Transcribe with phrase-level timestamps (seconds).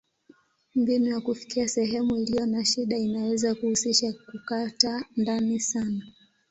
[0.75, 6.05] Mbinu ya kufikia sehemu iliyo na shida inaweza kuhusisha kukata ndani sana.